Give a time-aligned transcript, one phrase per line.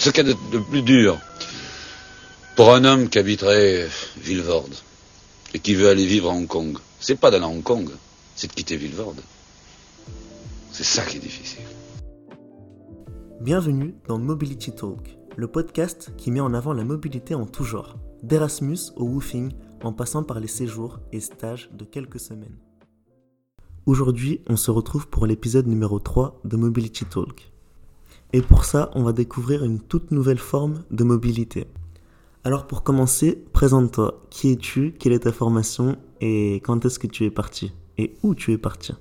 [0.00, 1.18] Ce qu'il y a de, plus dur
[2.56, 4.72] pour un homme qui habiterait Villevorde
[5.52, 7.90] et qui veut aller vivre à Hong Kong, c'est pas d'aller à Hong Kong,
[8.34, 9.20] c'est de quitter Villevorde.
[10.72, 11.66] C'est ça qui est difficile.
[13.42, 17.98] Bienvenue dans Mobility Talk, le podcast qui met en avant la mobilité en tout genre,
[18.22, 19.52] d'Erasmus au woofing,
[19.84, 22.56] en passant par les séjours et stages de quelques semaines.
[23.84, 27.52] Aujourd'hui, on se retrouve pour l'épisode numéro 3 de Mobility Talk.
[28.32, 31.66] Et pour ça, on va découvrir une toute nouvelle forme de mobilité.
[32.44, 34.22] Alors pour commencer, présente-toi.
[34.30, 34.92] Qui es-tu?
[34.92, 35.96] Quelle est ta formation?
[36.20, 37.72] Et quand est-ce que tu es parti?
[37.98, 38.94] Et où tu es parti?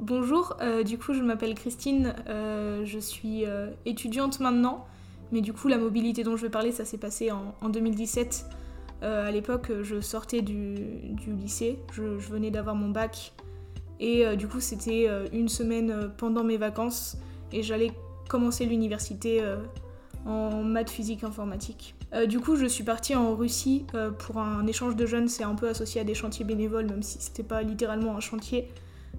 [0.00, 4.84] Bonjour, euh, du coup je m'appelle Christine, euh, je suis euh, étudiante maintenant,
[5.32, 8.44] mais du coup la mobilité dont je vais parler ça s'est passé en, 2017.
[9.00, 10.76] à l'époque je sortais du,
[11.26, 13.32] lycée, je, venais d'avoir mon bac
[14.00, 17.16] et du coup c'était une semaine pendant mes vacances
[17.52, 17.92] et j'allais
[18.28, 19.42] commencer l'université
[20.24, 21.94] en maths, physique, informatique.
[22.28, 23.84] du coup, je suis partie en Russie
[24.18, 25.28] pour un échange de jeunes.
[25.28, 28.68] C'est un peu associé à des chantiers bénévoles, même si c'était pas littéralement un chantier.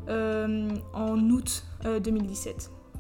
[0.09, 2.71] Euh, en août 2017.
[2.71, 2.99] Euh,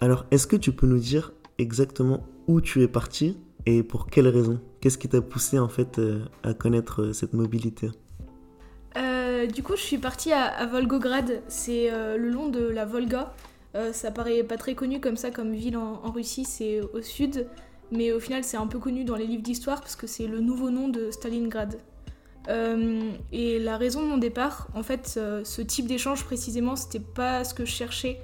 [0.00, 3.36] Alors, est-ce que tu peux nous dire exactement où tu es parti
[3.66, 4.58] et pour quelles raisons?
[4.80, 7.90] Qu'est-ce qui t'a poussé en fait euh, à connaître cette mobilité?
[9.54, 13.34] Du coup, je suis partie à, Volgograd, c'est le long de la Volga.
[13.92, 17.46] Ça paraît pas très connu comme ça comme ville en, en Russie, c'est au sud,
[17.90, 20.40] mais au final c'est un peu connu dans les livres d'histoire parce que c'est le
[20.40, 21.78] nouveau nom de Stalingrad.
[22.48, 27.00] Euh, et la raison de mon départ, en fait, euh, ce type d'échange précisément, c'était
[27.00, 28.20] pas ce que je cherchais.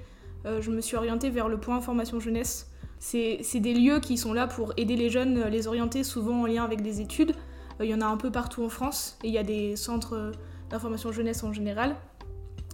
[0.47, 2.71] Euh, je me suis orientée vers le point information jeunesse.
[3.01, 6.65] C'est des lieux qui sont là pour aider les jeunes, les orienter souvent en lien
[6.65, 7.33] avec des études.
[7.81, 10.33] Il y en a un peu partout en France et il y a des centres
[10.69, 11.95] d'information jeunesse en général.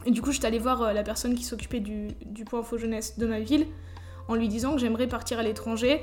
[0.07, 3.19] Et du coup, je suis allée voir la personne qui s'occupait du, point info jeunesse
[3.19, 3.67] de ma ville
[4.29, 6.01] en lui disant que j'aimerais partir à l'étranger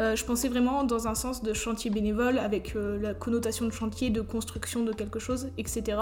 [0.00, 3.70] euh, je pensais vraiment dans un sens de chantier bénévole, avec euh, la connotation de
[3.70, 5.98] chantier, de construction de quelque chose, etc.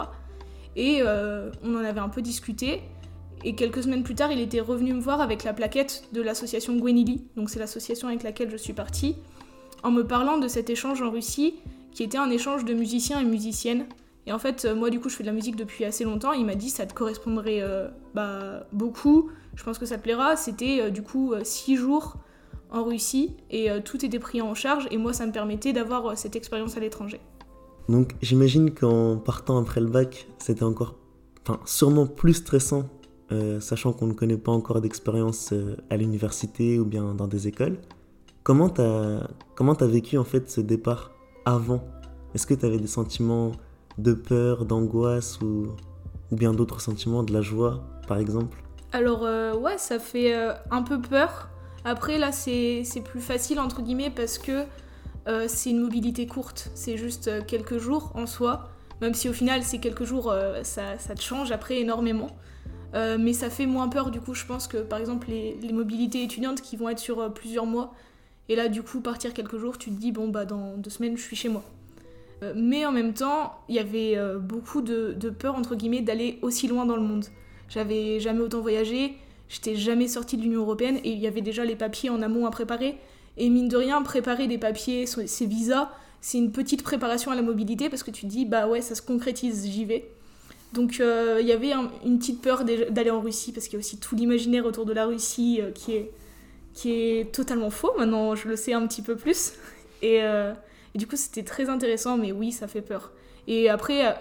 [0.76, 2.82] Et euh, on en avait un peu discuté.
[3.44, 6.76] Et quelques semaines plus tard, il était revenu me voir avec la plaquette de l'association
[6.76, 9.16] Gwenili, donc c'est l'association avec laquelle je suis partie,
[9.84, 11.54] en me parlant de cet échange en Russie,
[11.92, 13.86] qui était un échange de musiciens et musiciennes.
[14.28, 16.32] Et en fait, moi du coup, je fais de la musique depuis assez longtemps.
[16.32, 17.62] Il m'a dit ça te correspondrait
[18.14, 19.30] bah, beaucoup.
[19.56, 20.36] Je pense que ça te plaira.
[20.36, 22.18] C'était du coup six jours
[22.70, 26.06] en Russie et euh, tout était pris en charge et moi ça me permettait d'avoir
[26.06, 27.20] euh, cette expérience à l'étranger.
[27.88, 30.96] Donc j'imagine qu'en partant après le bac, c'était encore,
[31.42, 32.88] enfin sûrement plus stressant,
[33.32, 35.54] euh, sachant qu'on ne connaît pas encore d'expérience
[35.88, 37.78] à l'université ou bien dans des écoles.
[38.42, 41.12] Comment t'as comment as vécu en fait ce départ
[41.46, 41.82] avant?
[42.34, 43.52] Est-ce que tu avais des sentiments
[43.98, 45.68] de peur, d'angoisse ou,
[46.30, 49.22] bien d'autres sentiments, de la joie par exemple Alors
[49.60, 50.34] ouais, ça fait
[50.70, 51.48] un peu peur
[51.84, 54.64] après, là, c'est plus facile, entre guillemets, parce que
[55.26, 56.70] euh, c'est une mobilité courte.
[56.74, 58.70] C'est juste euh, quelques jours en soi.
[59.00, 62.28] Même si au final, ces quelques jours, euh, ça, te change après énormément.
[62.94, 66.60] mais ça fait moins peur, du coup, je pense que, par exemple, les, mobilités étudiantes
[66.62, 67.94] qui vont être sur plusieurs mois,
[68.48, 71.16] et là, du coup, partir quelques jours, tu te dis, bon, bah, dans deux semaines,
[71.16, 71.62] je suis chez moi.
[72.54, 76.86] Mais en même temps, il y avait beaucoup de, peur, entre guillemets, d'aller aussi loin
[76.86, 77.26] dans le monde.
[77.68, 79.16] J'avais jamais autant voyagé,
[79.48, 82.46] J'étais jamais sortie de l'Union Européenne et il y avait déjà les papiers en amont
[82.46, 82.96] à préparer.
[83.36, 85.90] Et mine de rien, préparer des papiers, ces visas,
[86.20, 88.94] c'est une petite préparation à la mobilité parce que tu te dis, bah ouais, ça
[88.94, 90.10] se concrétise, j'y vais.
[90.74, 91.72] Donc euh, il y avait
[92.04, 94.92] une petite peur d'aller en Russie parce qu'il y a aussi tout l'imaginaire autour de
[94.92, 96.10] la Russie euh, qui, est,
[96.74, 97.92] qui est totalement faux.
[97.96, 99.54] Maintenant, je le sais un petit peu plus.
[100.02, 100.52] Et, euh,
[100.98, 103.12] du coup, c'était très intéressant, mais oui, ça fait peur.
[103.46, 104.14] Et après,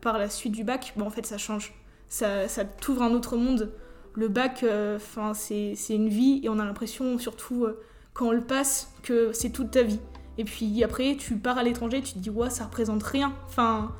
[0.00, 1.72] par la suite du bac, en fait, ça change.
[2.08, 3.72] Ça, ça t'ouvre un autre monde
[4.14, 4.98] le bac, euh,
[5.34, 7.80] c'est une vie et on a l'impression, surtout euh,
[8.12, 10.00] quand on le passe, que c'est toute ta vie.
[10.38, 13.32] Et puis après, tu pars à l'étranger, tu te dis, ouais, ça représente rien.
[13.46, 13.92] Enfin,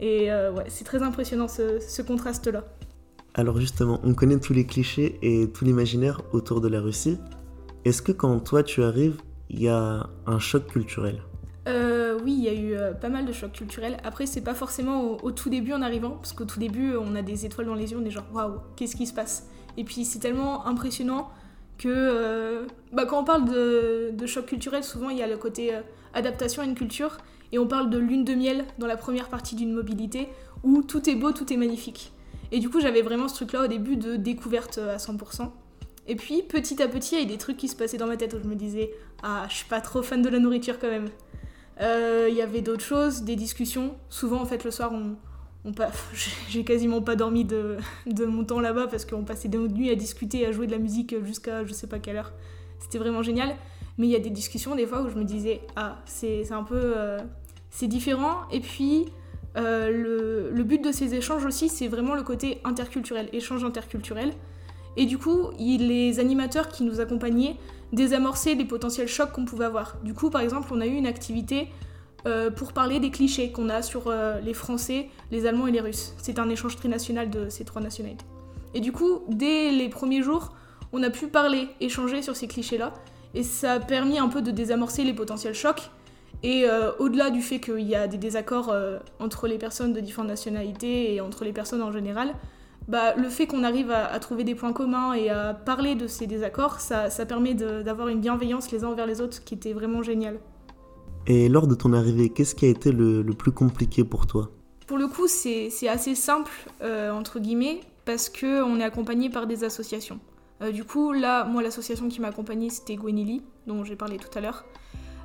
[0.00, 2.64] et euh, c'est très impressionnant ce, contraste-là.
[3.34, 7.18] Alors justement, on connaît tous les clichés et tout l'imaginaire autour de la Russie.
[7.84, 11.22] Est-ce que quand toi tu arrives, il y a un choc culturel?
[11.66, 13.96] Oui, il y a eu pas mal de chocs culturels.
[14.04, 17.22] Après, c'est pas forcément au, tout début en arrivant, parce qu'au tout début, on a
[17.22, 19.48] des étoiles dans les yeux, on est genre waouh, qu'est-ce qui se passe?
[19.76, 21.30] Et puis c'est tellement impressionnant
[21.78, 25.74] que euh, bah, quand on parle de, choc culturel, souvent il y a le côté
[25.74, 25.80] euh,
[26.12, 27.18] adaptation à une culture,
[27.52, 30.28] et on parle de lune de miel dans la première partie d'une mobilité,
[30.62, 32.12] où tout est beau, tout est magnifique.
[32.52, 35.50] Et du coup j'avais vraiment ce truc-là au début de découverte euh, à 100%.
[36.06, 38.16] Et puis petit à petit, il y a des trucs qui se passaient dans ma
[38.16, 38.90] tête où je me disais
[39.22, 41.08] Ah, je suis pas trop fan de la nourriture quand même.
[41.80, 43.94] Il y avait d'autres choses, des discussions.
[44.08, 45.16] Souvent en fait le soir on,
[46.48, 47.78] j'ai quasiment pas dormi de,
[48.26, 51.14] mon temps là-bas parce qu'on passait des nuits à discuter, à jouer de la musique
[51.24, 52.32] jusqu'à je sais pas quelle heure.
[52.78, 53.56] C'était vraiment génial.
[53.96, 56.64] Mais il y a des discussions des fois où je me disais, ah, c'est un
[56.64, 56.94] peu.
[57.70, 58.42] c'est différent.
[58.50, 59.06] Et puis,
[59.56, 64.32] le, le, but de ces échanges aussi, c'est vraiment le côté interculturel, échange interculturel.
[64.96, 67.56] Et du coup, les animateurs qui nous accompagnaient
[67.92, 69.96] désamorçaient les potentiels chocs qu'on pouvait avoir.
[70.02, 71.68] Du coup, par exemple, on a eu une activité
[72.26, 75.80] euh, pour parler des clichés qu'on a sur euh, les Français, les Allemands et les
[75.80, 76.14] Russes.
[76.16, 78.24] C'est un échange trinational de ces trois nationalités.
[78.72, 80.54] Et du coup, dès les premiers jours,
[80.92, 82.94] on a pu parler, échanger sur ces clichés-là.
[83.34, 85.90] Et ça a permis un peu de désamorcer les potentiels chocs.
[86.42, 88.74] Et euh, au-delà du fait qu'il y a des désaccords
[89.18, 92.34] entre les personnes de différentes nationalités et entre les personnes en général,
[92.88, 96.26] bah, le fait qu'on arrive à, trouver des points communs et à parler de ces
[96.26, 100.38] désaccords, ça, permet d'avoir une bienveillance les uns envers les autres qui était vraiment géniale.
[101.26, 104.50] Et lors de ton arrivée, qu'est-ce qui a été le, plus compliqué pour toi?
[104.86, 106.52] Pour le coup, c'est assez simple,
[106.82, 110.20] euh, entre guillemets, parce qu'on est accompagné par des associations.
[110.60, 114.36] Euh, du coup, là, moi, l'association qui m'a accompagnée, c'était Gwenili, dont j'ai parlé tout
[114.36, 114.64] à l'heure.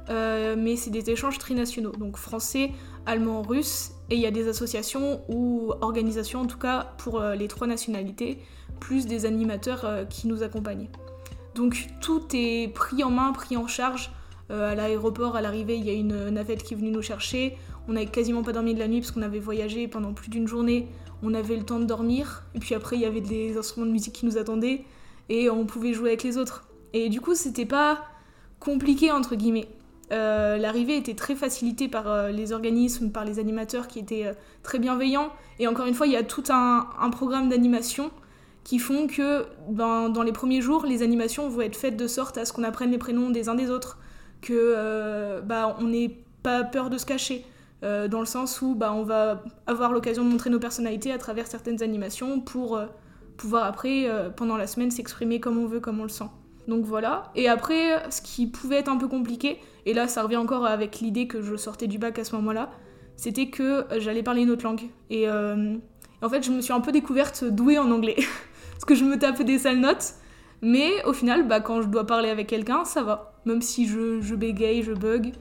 [0.10, 2.72] Euh, mais c'est des échanges trinationaux, donc français,
[3.10, 7.36] allemand, russe, et il y a des associations ou organisations en tout cas pour euh,
[7.36, 8.40] les trois nationalités,
[8.80, 10.88] plus des animateurs euh, qui nous accompagnent.
[11.56, 14.12] Donc tout est pris en main, pris en charge.
[14.50, 17.58] à l'aéroport, à l'arrivée, il y a une navette qui est venue nous chercher.
[17.88, 20.48] On n'avait quasiment pas dormi de la nuit parce qu'on avait voyagé pendant plus d'une
[20.48, 20.88] journée.
[21.22, 22.44] On avait le temps de dormir.
[22.56, 24.86] Et puis après, il y avait des instruments de musique qui nous attendaient.
[25.28, 26.68] Et on pouvait jouer avec les autres.
[26.94, 28.06] Et du coup, c'était pas
[28.60, 29.68] compliqué entre guillemets.
[30.12, 34.34] Euh, l'arrivée était très facilitée par euh, les organismes, par les animateurs qui étaient euh,
[34.64, 35.30] très bienveillants.
[35.60, 38.12] Et encore une fois, il y a tout un, programme d'animation
[38.64, 42.38] qui font que ben, dans les premiers jours, les animations vont être faites de sorte
[42.38, 43.98] à ce qu'on apprenne les prénoms des uns des autres,
[44.42, 47.46] que bah, on n'ait pas peur de se cacher.
[47.82, 51.48] dans le sens où bah, on va avoir l'occasion de montrer nos personnalités à travers
[51.48, 52.80] certaines animations pour
[53.38, 56.30] pouvoir après, pendant la semaine, s'exprimer comme on veut, comme on le sent.
[56.68, 57.32] Donc voilà.
[57.36, 59.60] Et après, ce qui pouvait être un peu compliqué,
[59.90, 62.70] et là ça revient encore avec l'idée que je sortais du bac à ce moment-là,
[63.16, 64.84] c'était que j'allais parler une autre langue.
[65.10, 65.76] Et euh,
[66.22, 68.16] en fait, je me suis un peu découverte douée en anglais.
[68.74, 70.14] Parce que je me tapais des sales notes.
[70.62, 73.42] Mais au final, bah, quand je dois parler avec quelqu'un, ça va.
[73.46, 75.32] Même si je, je bégaye, je bug,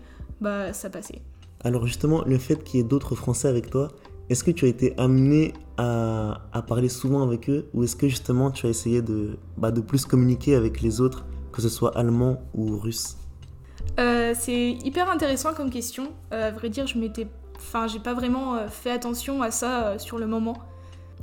[0.41, 1.21] bah ça passait.
[1.63, 3.89] Alors justement, le fait qu'il y ait d'autres Français avec toi,
[4.31, 7.67] est-ce que tu as été amené à, parler souvent avec eux?
[7.75, 11.27] Ou est-ce que justement tu as essayé de, bah, de plus communiquer avec les autres,
[11.53, 13.19] que ce soit allemand ou russe?
[13.99, 16.13] Euh, C'est hyper intéressant comme question.
[16.33, 19.99] Euh, à vrai dire, je m'étais, enfin, j'ai pas vraiment euh, fait attention à ça
[19.99, 20.59] sur le moment.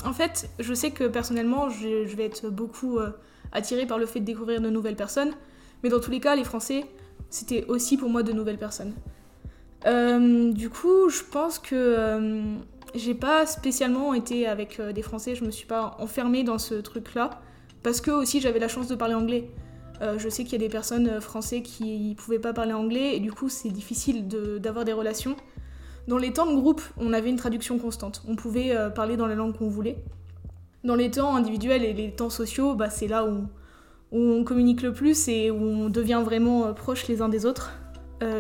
[0.03, 2.99] En fait, je sais que personnellement, je, vais être beaucoup
[3.51, 5.31] attirée par le fait de découvrir de nouvelles personnes,
[5.81, 6.85] mais dans tous les cas, les Français,
[7.29, 8.93] c'était aussi pour moi de nouvelles personnes.
[10.53, 12.59] du coup, je pense que
[12.95, 16.75] j'ai pas spécialement été avec euh, des Français, je me suis pas enfermée dans ce
[16.75, 17.41] truc-là,
[17.83, 19.49] parce que aussi j'avais la chance de parler anglais.
[20.01, 23.15] Euh, je sais qu'il y a des personnes euh, français qui pouvaient pas parler anglais
[23.15, 25.35] et du coup c'est difficile d'avoir des relations.
[26.07, 28.21] Dans les temps de groupe, on avait une traduction constante.
[28.27, 29.97] On pouvait parler dans la langue qu'on voulait.
[30.83, 33.47] Dans les temps individuels et les temps sociaux, bah, c'est là où,
[34.11, 37.73] on communique le plus et où on devient vraiment proches les uns des autres.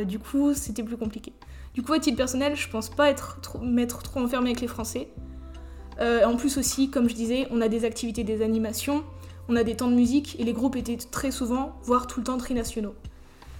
[0.05, 1.33] du coup, c'était plus compliqué.
[1.73, 4.67] Du coup, à titre personnel, je pense pas être trop, m'être trop enfermée avec les
[4.67, 5.09] Français.
[5.99, 9.03] Euh, en plus aussi, comme je disais, on a des activités, des animations,
[9.47, 12.25] on a des temps de musique et les groupes étaient très souvent, voire tout le
[12.25, 12.95] temps trinationaux.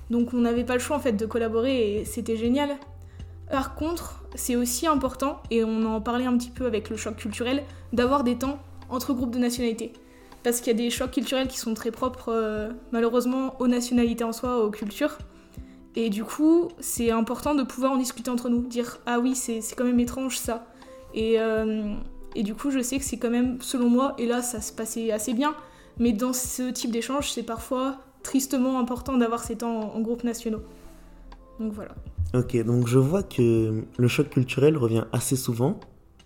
[0.09, 2.77] Donc on n'avait pas le choix en fait de collaborer et c'était génial.
[3.50, 7.15] Par contre, c'est aussi important, et on en parlait un petit peu avec le choc
[7.15, 9.93] culturel, d'avoir des temps entre groupes de nationalités.
[10.43, 14.24] Parce qu'il y a des chocs culturels qui sont très propres euh, malheureusement aux nationalités
[14.24, 15.17] en soi, aux cultures.
[15.95, 19.62] Et du coup, c'est important de pouvoir en discuter entre nous, dire ah oui, c'est
[19.75, 20.67] quand même étrange ça.
[21.13, 21.93] Et, euh,
[22.36, 24.74] et du coup, je sais que c'est quand même, selon moi, et là ça se
[24.74, 25.55] passait assez bien,
[25.99, 30.61] mais dans ce type d'échange, c'est parfois tristement important d'avoir ces temps en, groupe nationaux.
[31.59, 31.95] Donc voilà.
[32.33, 35.79] Ok, donc je vois que le choc culturel revient assez souvent.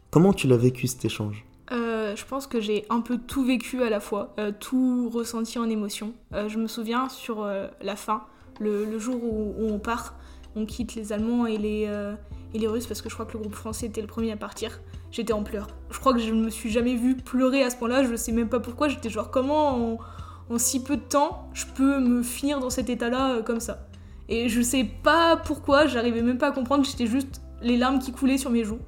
[0.10, 1.46] Comment tu l'as vécu cet échange?
[1.72, 5.60] Euh, je pense que j'ai un peu tout vécu à la fois, euh, tout ressenti
[5.60, 6.14] en émotion.
[6.32, 7.46] je me souviens sur
[7.82, 8.24] la fin,
[8.60, 10.16] le, jour où, on part,
[10.56, 12.14] on quitte les Allemands et les, euh,
[12.54, 14.38] et les Russes parce que je crois que le groupe français était le premier à
[14.38, 14.80] partir.
[15.12, 15.68] J'étais en pleurs.
[15.90, 18.04] Je crois que je ne me suis jamais vue pleurer à ce point-là.
[18.04, 18.88] Je sais même pas pourquoi.
[18.88, 19.98] J'étais genre comment
[20.50, 23.88] en, si peu de temps je peux me finir dans cet état-là euh, comme ça?
[24.28, 25.88] Et je sais pas pourquoi.
[25.88, 26.86] J'arrivais même pas à comprendre.
[26.86, 28.80] J'étais juste les larmes qui coulaient sur mes joues.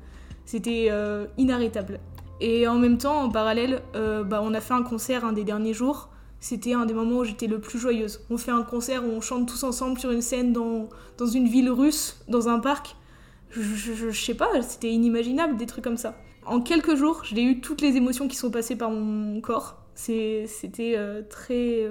[0.45, 1.99] C'était euh, inarrêtable.
[2.39, 5.75] Et en même temps, en parallèle, bah, on a fait un concert un des derniers
[5.75, 6.09] jours
[6.41, 8.21] c'était un des moments où j'étais le plus joyeuse.
[8.31, 11.47] On fait un concert où on chante tous ensemble sur une scène dans, dans une
[11.47, 12.95] ville russe, dans un parc.
[13.51, 16.15] Je, sais pas, c'était inimaginable des trucs comme ça.
[16.45, 19.77] En quelques jours, j'ai eu toutes les émotions qui sont passées par mon corps.
[19.93, 21.87] C'était euh, très,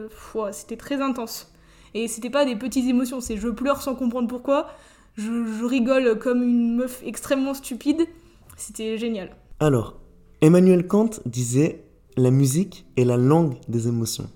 [0.52, 1.52] c'était très intense.
[1.95, 4.69] Et c'était pas des petites émotions, c'est je pleure sans comprendre pourquoi,
[5.17, 8.07] je, je rigole comme une meuf extrêmement stupide.
[8.57, 9.37] C'était génial.
[9.59, 10.00] Alors,
[10.40, 11.85] Emmanuel Kant disait
[12.17, 14.29] La musique est la langue des émotions.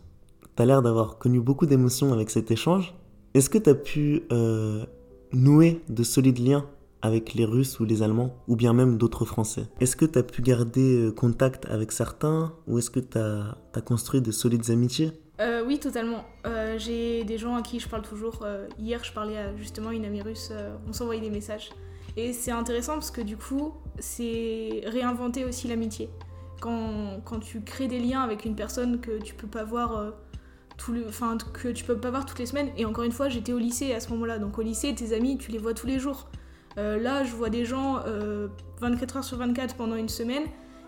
[0.57, 2.95] T'as l'air d'avoir connu beaucoup d'émotions avec cet échange.
[3.35, 4.85] Est-ce que t'as pu euh,
[5.33, 6.67] nouer de solides liens
[7.05, 10.41] avec les Russes ou les Allemands, ou bien même d'autres Français Est-ce que t'as pu
[10.41, 15.13] garder euh, contact avec certains, ou est-ce que t'as as construit de solides amitiés?
[15.39, 16.25] Euh, oui, totalement.
[16.47, 18.47] Euh, J'ai des gens à qui je parle toujours.
[18.79, 20.51] Hier, je parlais à justement une amie russe.
[20.89, 21.71] on s'envoyait des messages.
[22.17, 26.09] Et c'est intéressant parce que du coup, c'est réinventer aussi l'amitié.
[26.61, 30.15] Quand, quand tu crées des liens avec une personne que tu peux pas voir
[30.79, 32.71] tout le, enfin que tu peux pas voir toutes les semaines.
[32.79, 34.39] Et encore une fois, j'étais au lycée à ce moment-là.
[34.39, 36.29] Donc au lycée, tes amis, tu les vois tous les jours.
[36.79, 38.49] Euh, là, je vois des gens euh,
[38.81, 40.45] 24 heures sur 24 pendant une semaine.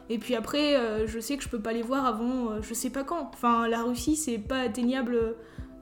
[0.09, 2.75] Et puis après, euh, je sais que je peux pas les voir avant euh, je
[2.75, 3.31] sais pas quand.
[3.35, 5.37] Enfin, la Russie, c'est pas atteignable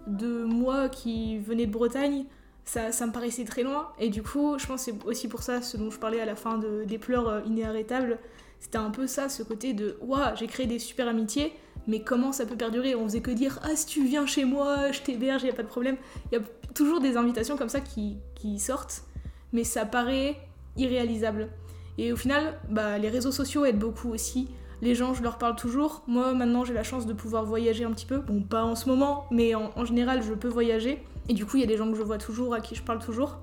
[0.06, 2.24] de moi qui venais de Bretagne.
[2.64, 3.88] Ça, ça me paraissait très loin.
[3.98, 6.24] Et du coup, je pense que c'est aussi pour ça, ce dont je parlais à
[6.24, 8.18] la fin de, des pleurs euh, inarrêtables.
[8.60, 11.52] C'était un peu ça, ce côté de Waouh, j'ai créé des super amitiés,
[11.86, 12.94] mais comment ça peut perdurer?
[12.94, 15.62] On faisait que dire Ah, si tu viens chez moi, je t'héberge, y a pas
[15.62, 15.96] de problème.
[16.32, 18.16] Il y a toujours des invitations comme ça qui
[18.58, 19.04] sortent,
[19.54, 20.36] mais ça paraît
[20.76, 21.48] irréalisable.
[21.96, 24.48] Et au final, bah, les réseaux sociaux aident beaucoup aussi.
[24.82, 26.02] Les gens, je leur parle toujours.
[26.06, 28.18] Moi, maintenant, j'ai la chance de pouvoir voyager un petit peu.
[28.18, 31.02] Bon, pas en ce moment, mais en, général, je peux voyager.
[31.28, 32.82] Et du coup, il y a des gens que je vois toujours, à qui je
[32.82, 33.38] parle toujours.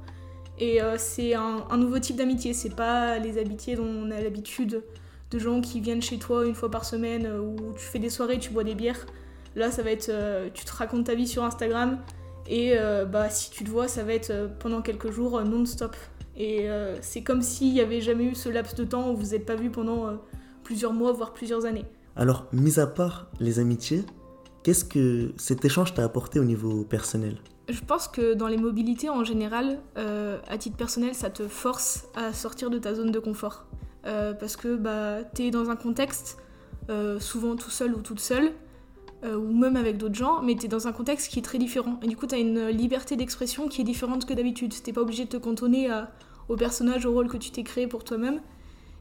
[0.59, 2.53] Et euh, c'est un, un nouveau type d'amitié.
[2.53, 4.83] C'est pas les amitiés dont on a l'habitude
[5.31, 8.09] de gens qui viennent chez toi une fois par semaine, euh, où tu fais des
[8.09, 9.05] soirées, tu bois des bières.
[9.55, 11.97] Là, ça va être, euh, tu te racontes ta vie sur Instagram.
[12.47, 15.43] Et euh, bah, si tu te vois, ça va être euh, pendant quelques jours euh,
[15.43, 15.95] non-stop.
[16.35, 19.31] Et euh, c'est comme s'il n'y avait jamais eu ce laps de temps où vous
[19.31, 20.15] n'êtes pas vu pendant euh,
[20.63, 21.85] plusieurs mois, voire plusieurs années.
[22.15, 24.03] Alors, mis à part les amitiés,
[24.63, 27.37] qu'est-ce que cet échange t'a apporté au niveau personnel?
[27.69, 32.07] Je pense que dans les mobilités en général, euh, à titre personnel, ça te force
[32.15, 33.65] à sortir de ta zone de confort.
[34.05, 36.37] Euh, parce que bah, tu es dans un contexte,
[36.89, 38.51] euh, souvent tout seul ou toute seule,
[39.23, 41.57] euh, ou même avec d'autres gens, mais tu es dans un contexte qui est très
[41.57, 41.99] différent.
[42.03, 44.73] Et du coup, tu as une liberté d'expression qui est différente que d'habitude.
[44.83, 46.09] Tu pas obligé de te cantonner à-
[46.49, 48.41] au personnage, au rôle que tu t'es créé pour toi-même.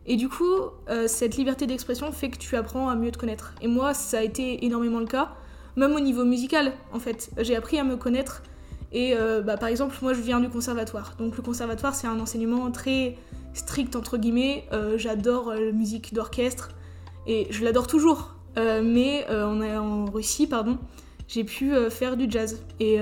[0.07, 0.45] Et du coup,
[0.89, 3.55] euh, cette liberté d'expression fait que tu apprends à mieux te connaître.
[3.63, 5.33] Et moi, ça a été énormément le cas,
[5.77, 7.31] même au niveau musical, en fait.
[7.39, 8.43] J'ai appris à me connaître.
[8.93, 11.15] Et euh, bah, par exemple, moi, je viens du conservatoire.
[11.19, 13.17] Donc le conservatoire, c'est un enseignement très
[13.55, 14.65] strict, entre guillemets.
[14.73, 16.71] Euh, J'adore euh, la musique d'orchestre.
[17.27, 18.35] Et je l'adore toujours.
[18.57, 20.79] Euh, mais euh, en Russie, pardon,
[21.29, 22.63] j'ai pu euh, faire du jazz.
[22.81, 22.99] Et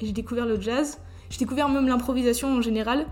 [0.00, 0.98] j'ai découvert le jazz.
[1.30, 3.06] J'ai découvert même l'improvisation en général.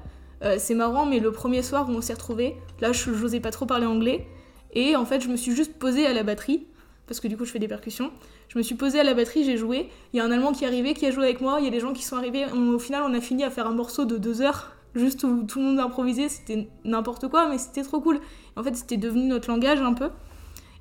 [0.59, 3.65] C'est marrant, mais le premier soir où on s'est retrouvés, là, je n'osais pas trop
[3.65, 4.27] parler anglais.
[4.75, 6.67] Et en fait, je me suis juste posée à la batterie,
[7.07, 8.11] parce que du coup, je fais des percussions.
[8.49, 9.89] Je me suis posée à la batterie, j'ai joué.
[10.13, 11.61] Il y a un Allemand qui est arrivé, qui a joué avec moi.
[11.61, 12.45] Il y a des gens qui sont arrivés.
[12.45, 15.61] Au final, on a fini à faire un morceau de deux heures, juste où tout
[15.61, 16.29] le monde improvisait.
[16.29, 18.21] C'était n'importe quoi, mais c'était trop cool.
[18.57, 20.11] En fait, c'était devenu notre langage un peu.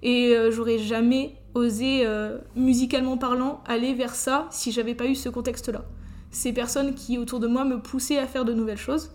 [0.03, 5.15] Et euh, j'aurais jamais osé, euh, musicalement parlant, aller vers ça si j'avais pas eu
[5.15, 5.85] ce contexte-là.
[6.29, 9.11] Ces personnes qui, autour de moi, me poussaient à faire de nouvelles choses.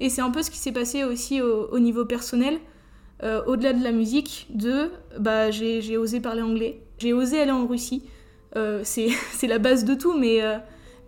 [0.00, 2.58] Et c'est un peu ce qui s'est passé aussi au, au niveau personnel,
[3.22, 7.66] euh, au-delà de la musique, de bah, j'ai osé parler anglais, j'ai osé aller en
[7.66, 8.02] Russie.
[8.82, 10.40] C'est la base de tout, mais,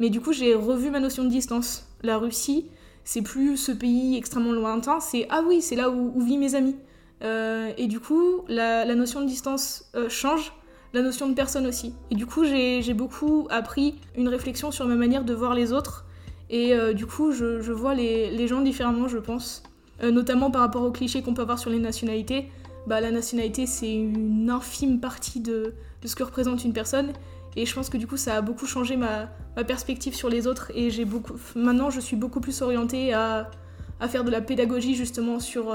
[0.01, 1.87] mais du coup, j'ai revu ma notion de distance.
[2.03, 2.71] La Russie,
[3.05, 6.75] c'est plus ce pays extrêmement lointain, c'est ah oui, c'est là où vivent mes amis.
[7.23, 10.53] Euh, et du coup, la, notion de distance euh, change,
[10.93, 11.95] la notion de personne aussi.
[12.11, 16.05] Et du coup, j'ai beaucoup appris une réflexion sur ma manière de voir les autres.
[16.51, 19.63] Et euh, du coup, je, vois les, gens différemment, je pense.
[20.03, 22.49] Notamment par rapport aux clichés qu'on peut avoir sur les nationalités.
[22.87, 25.73] Bah, la nationalité, c'est une infime partie de,
[26.05, 27.13] ce que représente une personne.
[27.57, 29.29] Et je pense que du coup, ça a beaucoup changé ma,
[29.65, 30.71] perspective sur les autres.
[30.75, 33.51] Et beaucoup, maintenant, je suis beaucoup plus orientée à,
[34.09, 35.73] faire de la pédagogie justement sur,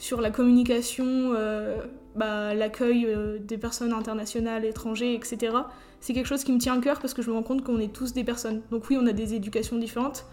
[0.00, 1.04] sur la communication,
[1.36, 1.76] euh,
[2.16, 5.54] bah, l'accueil euh, des personnes internationales, étrangers, etc.
[6.00, 7.78] C'est quelque chose qui me tient à cœur parce que je me rends compte qu'on
[7.78, 8.62] est tous des personnes.
[8.70, 10.24] Donc oui, on a des éducations différentes,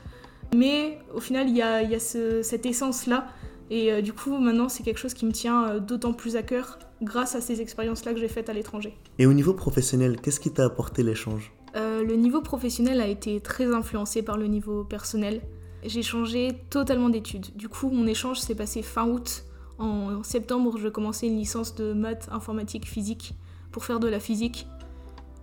[0.55, 3.27] mais au final, il y a, il y a ce- cette essence-là.
[3.69, 6.43] Et euh, du coup, maintenant, c'est quelque chose qui me tient euh, d'autant plus à
[6.43, 8.97] cœur grâce à ces expériences-là que j'ai faites à l'étranger.
[9.19, 11.51] Et au niveau professionnel, qu'est-ce qui t'a apporté l'échange?
[11.75, 15.41] Euh, le niveau professionnel a été très influencé par le niveau personnel.
[15.85, 17.47] J'ai changé totalement d'études.
[17.57, 19.43] Du coup, mon échange s'est passé fin août.
[19.79, 23.35] En septembre, je commençais une licence de maths, informatique, physique
[23.71, 24.67] pour faire de la physique.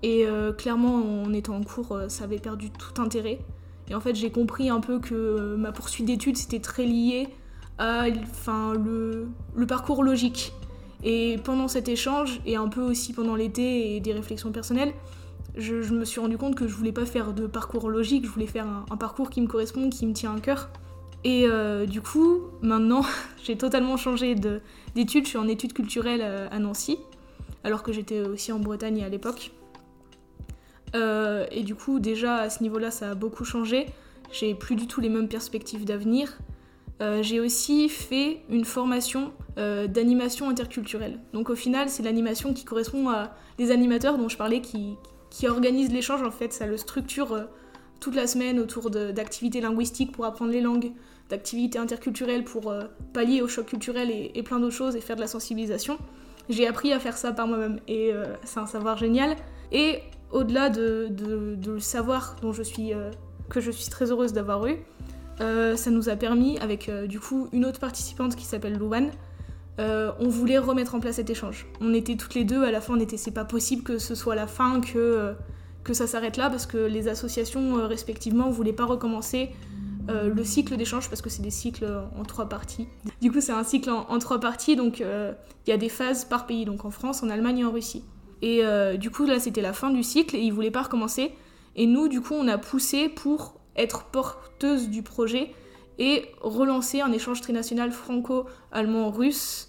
[0.02, 3.38] Et euh, clairement, en étant en cours, euh, ça avait perdu tout intérêt.
[3.88, 7.28] Et en fait, j'ai compris un peu que euh, ma poursuite d'études, c'était très lié
[7.78, 10.52] à enfin, le, le parcours logique.
[11.02, 14.92] Et pendant cet échange, et un peu aussi pendant l'été et des réflexions personnelles,
[15.56, 18.46] je, me suis rendu compte que je voulais pas faire de parcours logique, je voulais
[18.46, 20.68] faire un, parcours qui me correspond, qui me tient à cœur.
[21.24, 23.02] Et euh, du coup, maintenant,
[23.42, 24.34] j'ai totalement changé
[24.94, 25.24] d'études.
[25.24, 26.98] Je suis en études culturelles à Nancy,
[27.64, 29.50] alors que j'étais aussi en Bretagne à l'époque.
[30.94, 33.86] et du coup, déjà à ce niveau-là, ça a beaucoup changé.
[34.32, 36.38] J'ai plus du tout les mêmes perspectives d'avenir.
[37.00, 41.18] Euh, j'ai aussi fait une formation euh, d'animation interculturelle.
[41.32, 44.96] Donc au final, c'est l'animation qui correspond à les animateurs dont je parlais qui,
[45.30, 46.22] qui organisent l'échange.
[46.22, 47.44] En fait, ça le structure euh,
[48.04, 50.92] toute la semaine autour d'activités linguistiques pour apprendre les langues,
[51.30, 52.73] d'activités interculturelles pour
[53.14, 55.96] pallier au choc culturel et, plein d'autres choses et faire de la sensibilisation.
[56.50, 58.12] J'ai appris à faire ça par moi-même et
[58.44, 59.37] c'est un savoir génial.
[59.73, 60.00] Et
[60.32, 61.11] au-delà de,
[61.66, 62.92] le savoir dont je suis,
[63.49, 64.76] que je suis très heureuse d'avoir eu,
[65.40, 69.11] euh, ça nous a permis, avec euh, du coup une autre participante qui s'appelle Louane,
[69.80, 71.66] euh, on voulait remettre en place cet échange.
[71.80, 74.14] On était toutes les deux, à la fin on était c'est pas possible que ce
[74.14, 75.34] soit la fin, que,
[75.84, 79.50] que ça s'arrête là, parce que les associations respectivement voulaient pas recommencer
[80.08, 81.86] le cycle d'échange, parce que c'est des cycles
[82.18, 82.88] en trois parties.
[83.22, 86.46] Du coup c'est un cycle en, trois parties, donc il y a des phases par
[86.46, 88.04] pays, donc en France, en Allemagne et en Russie.
[88.42, 88.62] Et
[88.98, 91.32] du coup là c'était la fin du cycle et ils voulaient pas recommencer.
[91.74, 95.52] Et nous du coup on a poussé pour être porteuse du projet
[95.98, 99.68] et relancer un échange trinational franco-allemand-russe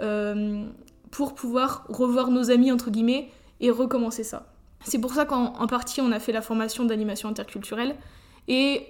[0.00, 0.64] euh,
[1.10, 3.30] pour pouvoir revoir nos amis, entre guillemets,
[3.60, 4.54] et recommencer ça.
[4.84, 7.96] C'est pour ça qu'en partie, on a fait la formation d'animation interculturelle.
[8.48, 8.86] Et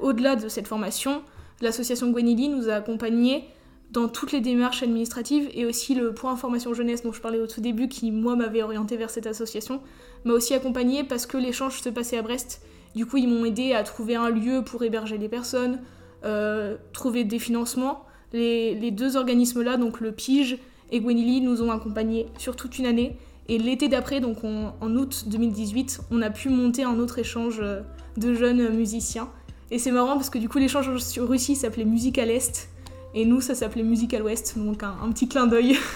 [0.00, 1.22] au-delà de cette formation,
[1.60, 3.48] l'association Gwenili nous a accompagnés
[3.90, 7.46] dans toutes les démarches administratives et aussi le point information jeunesse dont je parlais au
[7.46, 9.80] tout début, qui moi m'avait orienté vers cette association,
[10.24, 12.60] m'a aussi accompagné parce que l'échange se passait à Brest
[12.94, 15.80] du coup, ils m'ont aidé à trouver un lieu pour héberger les personnes,
[16.24, 18.04] euh, trouver des financements.
[18.32, 20.58] Les, deux organismes-là, donc le PIGE
[20.90, 23.16] et Gwenili, nous ont accompagnés sur toute une année.
[23.50, 27.80] Et l'été d'après, donc en août 2018, on a pu monter un autre échange euh,
[28.18, 29.30] de jeunes musiciens.
[29.70, 32.68] Et c'est marrant parce que du coup, l'échange sur Russie s'appelait Musique à l'Est.
[33.14, 34.58] Et nous, ça s'appelait Musique à l'Ouest.
[34.58, 35.76] Donc un, petit clin d'œil.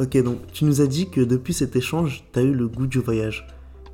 [0.00, 2.86] Ok, donc tu nous as dit que depuis cet échange, tu as eu le goût
[2.86, 3.48] du voyage.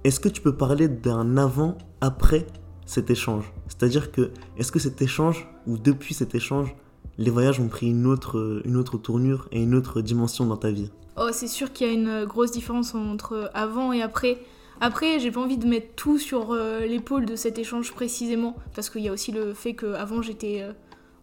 [0.05, 2.47] Est-ce que tu peux parler d'un avant après
[2.85, 3.51] cet échange?
[3.69, 6.77] C'est-à-dire que, est-ce que cet échange, ou depuis cet échange,
[7.17, 10.91] les voyages ont pris une autre tournure et une autre dimension dans ta vie?
[11.17, 14.39] Oh, c'est sûr qu'il y a une grosse différence entre avant et après.
[14.81, 18.91] Après, j'ai pas envie de mettre tout sur euh, l'épaule de cet échange précisément, parce
[18.91, 20.73] qu'il y a aussi le fait qu'avant j'étais euh,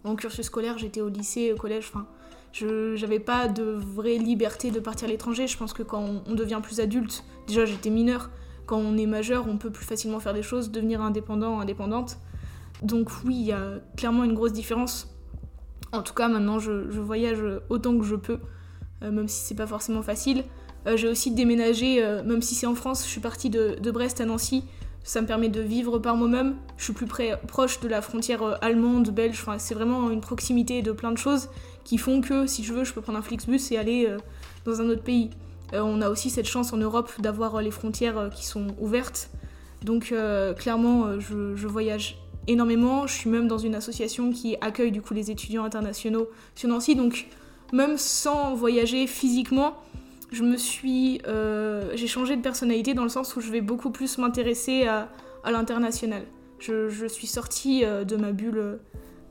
[0.06, 2.08] en cursus scolaire, j'étais au lycée, au collège, enfin,
[2.54, 5.48] je j'avais pas de vraie liberté de partir à l'étranger.
[5.48, 8.30] Je pense que quand on devient plus adulte, déjà j'étais mineure,
[8.66, 12.18] quand on est majeur, on peut plus facilement faire des choses, devenir indépendant, indépendante.
[12.82, 15.14] Donc oui, il y a clairement une grosse différence.
[15.92, 18.38] En tout cas, maintenant, je, voyage autant que je peux, euh,
[19.02, 20.44] même si c'est pas forcément facile.
[20.88, 24.22] Euh, j'ai aussi déménagé, euh, même si c'est en France, je suis partie de, Brest
[24.22, 24.64] à Nancy.
[25.04, 26.56] Ça me permet de vivre par moi-même.
[26.78, 29.40] Je suis plus près, proche de la frontière allemande, belge.
[29.42, 31.50] Enfin, c'est vraiment une proximité de plein de choses
[31.84, 34.16] qui font que, si je veux, je peux prendre un Flixbus et aller
[34.66, 35.32] dans un autre pays.
[35.74, 38.68] Euh, on a aussi cette chance en Europe d'avoir euh, les frontières euh, qui sont
[38.80, 39.30] ouvertes.
[39.84, 40.14] Donc
[40.60, 43.08] clairement, je, voyage énormément.
[43.08, 46.94] Je suis même dans une association qui accueille du coup les étudiants internationaux sur Nancy.
[46.94, 47.28] Donc
[47.72, 49.78] même sans voyager physiquement,
[50.32, 51.22] je me suis,
[51.94, 55.10] j'ai changé de personnalité dans le sens où je vais beaucoup plus m'intéresser à,
[55.50, 56.24] l'international.
[56.60, 58.80] Je, suis sortie de ma bulle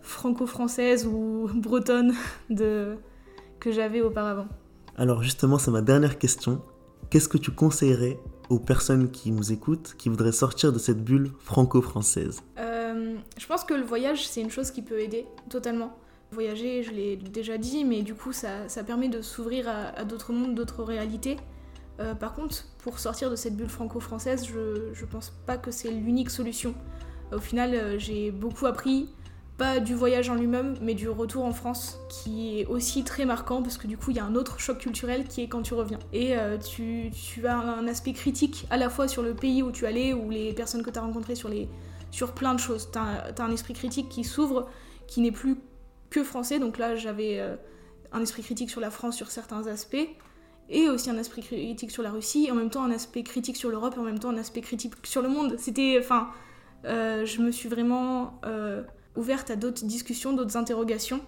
[0.03, 2.14] franco-française ou bretonne
[2.50, 2.96] de,
[3.61, 4.48] que j'avais auparavant.
[4.96, 6.62] Alors justement, c'est ma dernière question.
[7.11, 11.31] Qu'est-ce que tu conseillerais aux personnes qui nous écoutent, qui voudraient sortir de cette bulle
[11.38, 12.42] franco-française?
[12.59, 15.96] Euh, Je pense que le voyage, c'est une chose qui peut aider totalement.
[16.33, 20.55] Voyager, je l'ai déjà dit, mais du coup, ça, permet de s'ouvrir à, d'autres mondes,
[20.55, 21.37] d'autres réalités.
[21.99, 25.90] Euh, par contre, pour sortir de cette bulle franco-française, je, je pense pas que c'est
[25.90, 26.75] l'unique solution.
[27.33, 29.09] Au final, euh, j'ai beaucoup appris,
[29.61, 33.62] pas du voyage en lui-même, mais du retour en France, qui est aussi très marquant
[33.62, 35.75] parce que du coup il y a un autre choc culturel qui est quand tu
[35.75, 35.99] reviens.
[36.14, 37.12] Et euh, tu,
[37.47, 40.55] as un aspect critique à la fois sur le pays où tu allais ou les
[40.55, 41.69] personnes que tu as rencontrées sur, les,
[42.11, 42.88] sur plein de choses.
[42.90, 44.66] Tu as, un esprit critique qui s'ouvre,
[45.07, 45.57] qui n'est plus
[46.11, 46.59] que français.
[46.59, 47.57] Donc là j'avais euh,
[48.12, 50.09] un esprit critique sur la France sur certains aspects
[50.68, 53.57] et aussi un esprit critique sur la Russie, et en même temps un aspect critique
[53.57, 55.57] sur l'Europe, et en même temps un aspect critique sur le monde.
[55.59, 56.31] C'était, enfin,
[56.85, 58.40] euh, je me suis vraiment
[59.16, 61.20] ouverte à d'autres discussions, d'autres interrogations.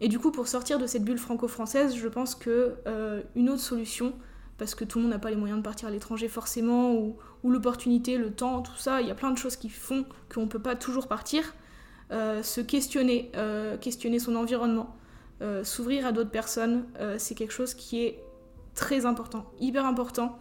[0.00, 3.60] Et du coup, pour sortir de cette bulle franco-française, je pense que euh, une autre
[3.60, 4.14] solution,
[4.56, 7.16] parce que tout le monde n'a pas les moyens de partir à l'étranger forcément, ou,
[7.44, 10.46] l'opportunité, le temps, tout ça, il y a plein de choses qui font qu'on ne
[10.46, 11.54] peut pas toujours partir.
[12.12, 14.96] Euh, se questionner, euh, questionner son environnement,
[15.62, 16.84] s'ouvrir à d'autres personnes,
[17.16, 18.22] c'est quelque chose qui est
[18.74, 20.38] très important, hyper important.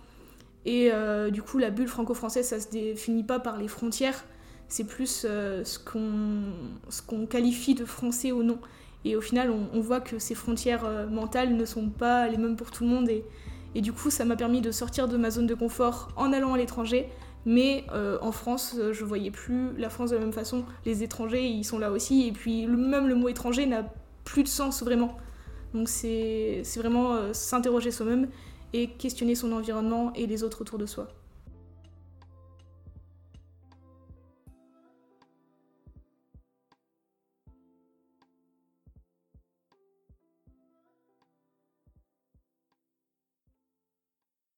[0.66, 4.26] Et euh, du coup, la bulle franco-française, ça se définit pas par les frontières,
[4.68, 8.60] c'est plus euh, ce qu'on qualifie de français ou non.
[9.06, 12.58] Et au final, on, voit que ces frontières euh, mentales ne sont pas les mêmes
[12.58, 13.10] pour tout le monde.
[13.74, 16.54] Et du coup, ça m'a permis de sortir de ma zone de confort en allant
[16.54, 17.08] à l'étranger.
[17.45, 17.86] Mais
[18.21, 20.65] en France, je voyais plus la France de la même façon.
[20.86, 22.28] Les étrangers, ils sont là aussi.
[22.28, 23.86] Et puis, même le mot étranger n'a
[24.25, 25.17] plus de sens vraiment.
[25.73, 28.28] Donc, c'est vraiment s'interroger soi-même
[28.73, 31.08] et questionner son environnement et les autres autour de soi.